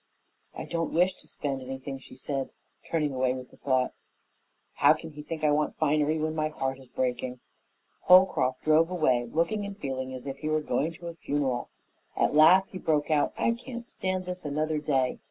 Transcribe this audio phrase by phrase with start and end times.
[0.57, 2.49] "I don't wish to spend anything," she said,
[2.89, 3.93] turning away with the thought,
[4.77, 7.39] "How can he think I want finery when my heart is breaking?"
[8.05, 11.69] Holcroft drove away, looking and feeling as if he were going to a funeral.
[12.17, 15.19] At last he broke out, "I can't stand this another day.